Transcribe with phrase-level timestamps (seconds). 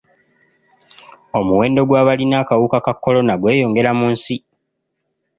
[1.39, 4.37] Omuwendo gw'abalina akawuka ka kolona gweyongera mu nsi.